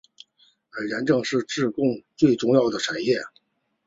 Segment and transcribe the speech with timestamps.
[0.71, 3.19] 而盐正是自贡最重要的产业。